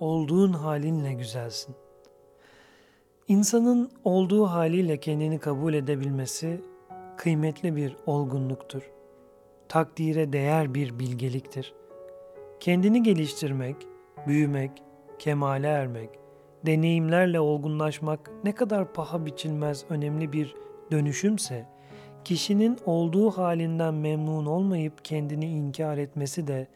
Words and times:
olduğun 0.00 0.52
halinle 0.52 1.12
güzelsin. 1.12 1.74
İnsanın 3.28 3.90
olduğu 4.04 4.46
haliyle 4.46 5.00
kendini 5.00 5.38
kabul 5.38 5.74
edebilmesi 5.74 6.60
kıymetli 7.16 7.76
bir 7.76 7.96
olgunluktur. 8.06 8.90
Takdire 9.68 10.32
değer 10.32 10.74
bir 10.74 10.98
bilgeliktir. 10.98 11.74
Kendini 12.60 13.02
geliştirmek, 13.02 13.76
büyümek, 14.26 14.82
kemale 15.18 15.66
ermek, 15.66 16.10
deneyimlerle 16.66 17.40
olgunlaşmak 17.40 18.30
ne 18.44 18.54
kadar 18.54 18.92
paha 18.92 19.26
biçilmez 19.26 19.84
önemli 19.88 20.32
bir 20.32 20.54
dönüşümse, 20.90 21.66
kişinin 22.24 22.78
olduğu 22.86 23.30
halinden 23.30 23.94
memnun 23.94 24.46
olmayıp 24.46 25.04
kendini 25.04 25.46
inkar 25.46 25.98
etmesi 25.98 26.46
de 26.46 26.66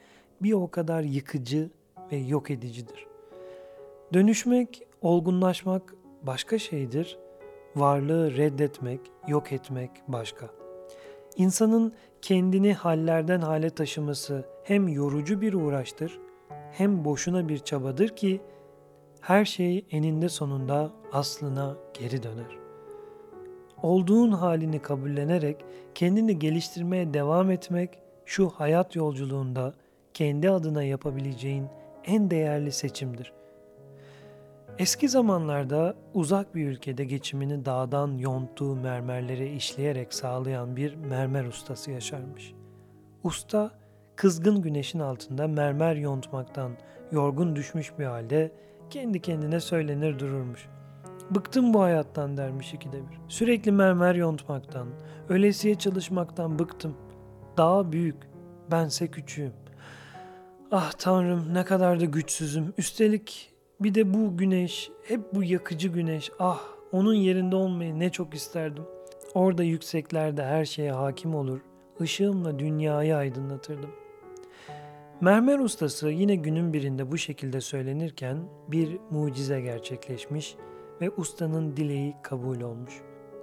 bir 0.43 0.53
o 0.53 0.71
kadar 0.71 1.03
yıkıcı 1.03 1.71
ve 2.13 2.17
yok 2.17 2.51
edicidir. 2.51 3.12
Dönüşmek, 4.13 4.83
olgunlaşmak 5.03 5.95
başka 6.23 6.59
şeydir. 6.59 7.19
Varlığı 7.77 8.37
reddetmek, 8.37 9.01
yok 9.29 9.53
etmek 9.53 9.91
başka. 10.09 10.51
İnsanın 11.37 11.93
kendini 12.23 12.73
hallerden 12.73 13.41
hale 13.41 13.71
taşıması 13.71 14.45
hem 14.65 14.89
yorucu 14.89 15.41
bir 15.41 15.55
uğraştır, 15.55 16.19
hem 16.73 17.05
boşuna 17.05 17.49
bir 17.49 17.59
çabadır 17.59 18.09
ki 18.09 18.41
her 19.21 19.45
şey 19.45 19.87
eninde 19.91 20.29
sonunda 20.29 20.91
aslına 21.13 21.77
geri 21.95 22.23
döner. 22.23 22.59
Olduğun 23.83 24.33
halini 24.33 24.79
kabullenerek 24.83 25.65
kendini 25.95 26.39
geliştirmeye 26.39 27.15
devam 27.15 27.51
etmek 27.51 27.99
şu 28.27 28.49
hayat 28.49 28.97
yolculuğunda 28.97 29.75
kendi 30.15 30.51
adına 30.51 30.83
yapabileceğin 30.83 31.67
en 32.05 32.31
değerli 32.31 32.73
seçimdir. 32.73 33.33
Eski 34.79 35.09
zamanlarda 35.09 35.95
uzak 36.15 36.55
bir 36.55 36.67
ülkede 36.69 37.05
geçimini 37.05 37.65
dağdan 37.65 38.19
yonttuğu 38.19 38.77
mermerleri 38.77 39.57
işleyerek 39.57 40.15
sağlayan 40.15 40.77
bir 40.77 40.95
mermer 40.95 41.45
ustası 41.45 41.91
yaşarmış. 41.91 42.53
Usta, 43.25 43.71
kızgın 44.17 44.63
güneşin 44.63 44.99
altında 44.99 45.49
mermer 45.49 45.97
yontmaktan 45.97 46.73
yorgun 47.13 47.57
düşmüş 47.57 47.99
bir 47.99 48.05
halde 48.05 48.53
kendi 48.91 49.21
kendine 49.21 49.61
söylenir 49.61 50.19
dururmuş. 50.19 50.69
Bıktım 51.31 51.75
bu 51.75 51.83
hayattan 51.83 52.37
dermiş 52.37 52.75
ikide 52.75 52.97
bir. 52.97 53.19
Sürekli 53.29 53.73
mermer 53.73 54.15
yontmaktan, 54.15 54.89
ölesiye 55.29 55.75
çalışmaktan 55.75 56.59
bıktım. 56.59 56.97
Daha 57.57 57.93
büyük, 57.93 58.17
bense 58.71 59.07
küçüğüm. 59.07 59.53
Ah 60.71 60.93
tanrım 60.93 61.55
ne 61.55 61.65
kadar 61.65 62.01
da 62.01 62.05
güçsüzüm. 62.05 62.75
Üstelik 62.79 63.52
bir 63.85 63.95
de 63.95 64.15
bu 64.15 64.37
güneş, 64.37 64.91
hep 65.09 65.35
bu 65.35 65.43
yakıcı 65.43 65.89
güneş. 65.89 66.31
Ah 66.39 66.63
onun 66.93 67.15
yerinde 67.15 67.57
olmayı 67.57 67.99
ne 67.99 68.11
çok 68.11 68.35
isterdim. 68.35 68.85
Orada 69.35 69.63
yükseklerde 69.63 70.45
her 70.45 70.65
şeye 70.65 70.93
hakim 70.93 71.35
olur. 71.35 71.61
Işığımla 72.01 72.59
dünyayı 72.59 73.17
aydınlatırdım. 73.17 73.91
Mermer 75.21 75.59
ustası 75.59 76.09
yine 76.09 76.35
günün 76.35 76.73
birinde 76.73 77.13
bu 77.13 77.19
şekilde 77.19 77.61
söylenirken 77.61 78.39
bir 78.69 78.99
mucize 79.11 79.61
gerçekleşmiş 79.61 80.57
ve 81.01 81.11
ustanın 81.11 81.77
dileği 81.77 82.15
kabul 82.23 82.61
olmuş. 82.61 82.93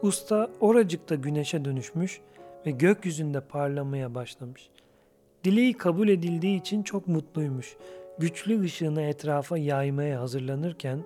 Usta 0.01 0.49
oracıkta 0.59 1.15
güneşe 1.15 1.65
dönüşmüş 1.65 2.21
ve 2.65 2.71
gökyüzünde 2.71 3.41
parlamaya 3.41 4.15
başlamış. 4.15 4.69
Dileği 5.43 5.73
kabul 5.73 6.09
edildiği 6.09 6.59
için 6.59 6.83
çok 6.83 7.07
mutluymuş. 7.07 7.77
Güçlü 8.19 8.61
ışığını 8.61 9.01
etrafa 9.01 9.57
yaymaya 9.57 10.21
hazırlanırken 10.21 11.03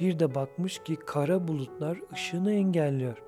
bir 0.00 0.18
de 0.18 0.34
bakmış 0.34 0.78
ki 0.78 0.96
kara 1.06 1.48
bulutlar 1.48 1.98
ışığını 2.12 2.52
engelliyor. 2.52 3.22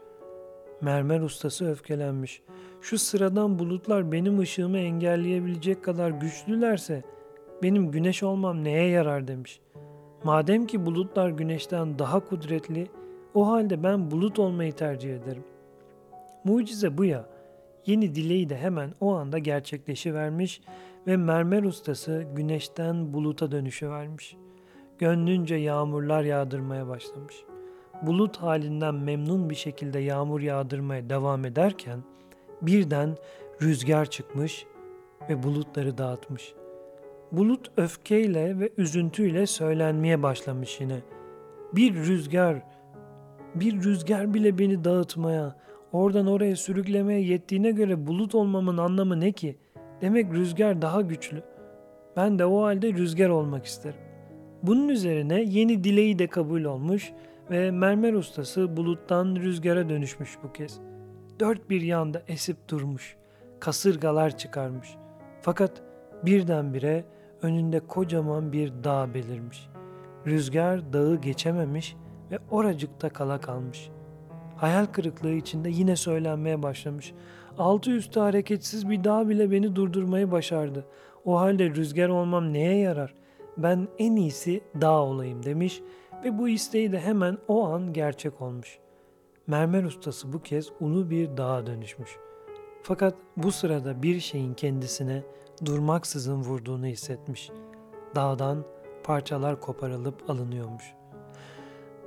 Mermer 0.81 1.21
ustası 1.21 1.71
öfkelenmiş. 1.71 2.43
Şu 2.81 2.99
sıradan 2.99 3.59
bulutlar 3.59 4.13
benim 4.13 4.39
ışığımı 4.39 4.79
engelleyebilecek 4.79 5.85
kadar 5.85 6.11
güçlülerse 6.11 7.03
benim 7.63 7.91
güneş 7.91 8.23
olmam 8.23 8.65
neye 8.65 8.89
yarar 8.89 9.29
demiş. 9.29 9.61
Madem 10.25 10.67
ki 10.67 10.87
bulutlar 10.87 11.29
güneşten 11.29 11.99
daha 11.99 12.21
kudretli, 12.21 12.89
o 13.35 13.49
halde 13.49 13.83
ben 13.83 14.11
bulut 14.11 14.39
olmayı 14.39 14.73
tercih 14.73 15.17
ederim. 15.17 15.45
Mucize 16.45 16.99
bu 16.99 17.05
ya. 17.05 17.32
Yeni 17.87 18.15
dileği 18.15 18.49
de 18.49 18.57
hemen 18.57 18.91
o 19.01 19.15
anda 19.15 19.39
gerçekleşivermiş 19.39 20.61
ve 21.07 21.17
mermer 21.17 21.63
ustası 21.63 22.27
güneşten 22.37 23.13
buluta 23.13 23.53
dönüşüvermiş. 23.53 24.37
Gönlünce 24.99 25.55
yağmurlar 25.55 26.25
yağdırmaya 26.25 26.89
başlamış. 26.89 27.35
Bulut 28.03 28.37
halinden 28.37 28.95
memnun 28.95 29.51
bir 29.51 29.55
şekilde 29.55 29.99
yağmur 29.99 30.41
yağdırmaya 30.41 31.11
devam 31.11 31.45
ederken 31.45 32.03
birden 32.63 33.17
rüzgar 33.63 34.11
çıkmış 34.11 34.67
ve 35.29 35.43
bulutları 35.43 35.99
dağıtmış. 35.99 36.55
Bulut 37.33 37.71
öfkeyle 37.77 38.59
ve 38.59 38.71
üzüntüyle 38.77 39.47
söylenmeye 39.47 40.23
başlamış 40.23 40.81
yine. 40.81 41.01
Bir 41.73 41.95
rüzgar, 41.95 42.63
bir 43.55 43.83
rüzgar 43.83 44.35
bile 44.35 44.59
beni 44.59 44.85
dağıtmaya, 44.85 45.57
oradan 45.93 46.27
oraya 46.27 46.57
sürüklemeye 46.57 47.21
yettiğine 47.21 47.71
göre 47.71 48.07
bulut 48.07 48.35
olmamın 48.35 48.77
anlamı 48.77 49.21
ne 49.21 49.33
ki? 49.33 49.57
Demek 50.01 50.33
rüzgar 50.33 50.83
daha 50.83 51.01
güçlü. 51.01 51.43
Ben 52.17 52.39
de 52.39 52.45
o 52.45 52.63
halde 52.63 52.93
rüzgar 52.93 53.29
olmak 53.29 53.65
isterim. 53.65 54.01
Bunun 54.63 54.89
üzerine 54.89 55.43
yeni 55.43 55.85
dileği 55.85 56.19
de 56.19 56.27
kabul 56.27 56.65
olmuş 56.65 57.13
ve 57.51 57.71
mermer 57.71 58.13
ustası 58.13 58.77
buluttan 58.77 59.37
rüzgara 59.37 59.89
dönüşmüş 59.89 60.39
bu 60.43 60.53
kez. 60.53 60.81
Dört 61.41 61.71
bir 61.71 61.81
yanda 61.81 62.23
esip 62.29 62.69
durmuş, 62.69 63.17
kasırgalar 63.61 64.39
çıkarmış. 64.39 64.89
Fakat 65.41 65.83
birdenbire 66.25 67.05
önünde 67.43 67.81
kocaman 67.81 68.53
bir 68.53 68.73
dağ 68.85 69.15
belirmiş. 69.15 69.69
Rüzgar 70.27 70.93
dağı 70.93 71.17
geçememiş 71.17 71.97
ve 72.31 72.39
oracıkta 72.51 73.09
kala 73.09 73.41
kalmış. 73.41 73.91
Hayal 74.63 74.87
kırıklığı 74.87 75.33
içinde 75.33 75.71
yine 75.71 75.97
söylenmeye 75.97 76.63
başlamış. 76.63 77.13
Altı 77.59 77.91
üstü 77.91 78.21
hareketsiz 78.21 78.91
bir 78.91 79.05
dağ 79.05 79.29
bile 79.29 79.51
beni 79.51 79.77
durdurmayı 79.77 80.31
başardı. 80.31 80.85
O 81.25 81.41
halde 81.41 81.71
rüzgar 81.71 82.09
olmam 82.09 82.53
neye 82.53 82.79
yarar? 82.79 83.15
Ben 83.57 83.89
en 83.99 84.17
iyisi 84.17 84.61
dağ 84.81 85.03
olayım 85.03 85.43
demiş 85.43 85.83
ve 86.25 86.39
bu 86.39 86.49
isteği 86.49 86.93
de 86.93 87.01
hemen 87.01 87.39
o 87.49 87.65
an 87.65 87.93
gerçek 87.93 88.41
olmuş. 88.41 88.79
Mermer 89.47 89.85
ustası 89.85 90.33
bu 90.33 90.43
kez 90.43 90.69
ulu 90.81 91.11
bir 91.11 91.37
dağa 91.37 91.67
dönüşmüş. 91.67 92.17
Fakat 92.83 93.15
bu 93.37 93.53
sırada 93.53 94.03
bir 94.03 94.21
şeyin 94.21 94.55
kendisine 94.55 95.23
durmaksızın 95.65 96.41
vurduğunu 96.41 96.87
hissetmiş. 96.87 97.51
Dağdan 98.15 98.65
parçalar 99.05 99.61
koparılıp 99.61 100.31
alınıyormuş. 100.31 101.02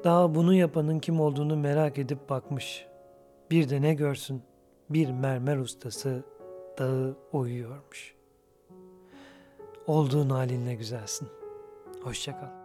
Dağ 0.06 0.36
bunu 0.36 0.54
yapanın 0.54 1.00
kim 1.00 1.20
olduğunu 1.20 1.58
merak 1.58 1.98
edip 1.98 2.30
bakmış. 2.30 2.86
Bir 3.52 3.70
de 3.70 3.82
ne 3.82 3.94
görsün 3.94 4.42
bir 4.90 5.10
mermer 5.12 5.58
ustası 5.58 6.24
dağı 6.78 7.18
oyuyormuş. 7.32 8.16
Olduğun 9.88 10.30
halinle 10.30 10.76
güzelsin. 10.76 11.28
Hoşçakal. 12.04 12.65